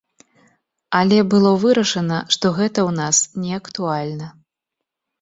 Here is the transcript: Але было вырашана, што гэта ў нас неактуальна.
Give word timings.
Але 0.99 1.19
было 1.35 1.51
вырашана, 1.65 2.19
што 2.39 2.45
гэта 2.59 2.69
ў 2.71 2.91
нас 3.05 3.23
неактуальна. 3.47 4.27